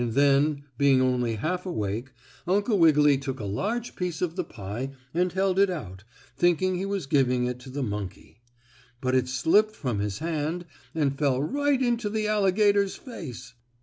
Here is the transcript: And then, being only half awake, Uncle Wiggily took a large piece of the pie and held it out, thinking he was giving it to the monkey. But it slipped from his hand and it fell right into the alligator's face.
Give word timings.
And 0.01 0.13
then, 0.13 0.63
being 0.79 0.99
only 0.99 1.35
half 1.35 1.63
awake, 1.63 2.11
Uncle 2.47 2.79
Wiggily 2.79 3.19
took 3.19 3.39
a 3.39 3.43
large 3.45 3.95
piece 3.95 4.19
of 4.19 4.35
the 4.35 4.43
pie 4.43 4.93
and 5.13 5.31
held 5.31 5.59
it 5.59 5.69
out, 5.69 6.05
thinking 6.35 6.73
he 6.75 6.87
was 6.87 7.05
giving 7.05 7.45
it 7.45 7.59
to 7.59 7.69
the 7.69 7.83
monkey. 7.83 8.41
But 8.99 9.13
it 9.13 9.27
slipped 9.27 9.75
from 9.75 9.99
his 9.99 10.17
hand 10.17 10.65
and 10.95 11.11
it 11.13 11.19
fell 11.19 11.39
right 11.39 11.79
into 11.79 12.09
the 12.09 12.27
alligator's 12.27 12.95
face. 12.95 13.53